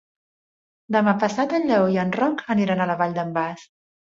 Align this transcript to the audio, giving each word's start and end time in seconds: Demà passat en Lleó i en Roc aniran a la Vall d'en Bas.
Demà 0.95 1.13
passat 1.25 1.53
en 1.59 1.67
Lleó 1.73 1.91
i 1.97 1.99
en 2.07 2.15
Roc 2.17 2.43
aniran 2.57 2.85
a 2.87 2.91
la 2.93 2.97
Vall 3.05 3.17
d'en 3.21 3.37
Bas. 3.41 3.71